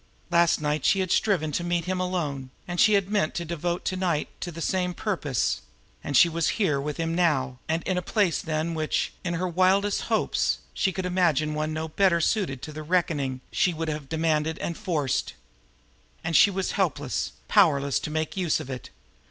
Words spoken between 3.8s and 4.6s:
to night to the